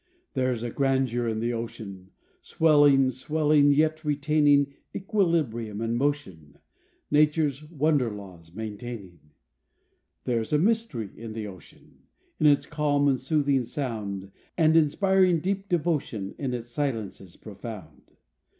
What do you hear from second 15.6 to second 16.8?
devotion, In its